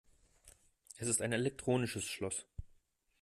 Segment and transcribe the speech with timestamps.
[0.97, 2.47] Es ist ein elektronisches Schloss.